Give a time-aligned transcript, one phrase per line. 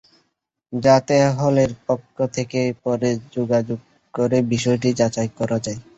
[0.73, 3.79] যাতে হলের পক্ষ থেকে পরে যোগাযোগ
[4.13, 5.79] করে বিষয়টি যাচাই করা যায়।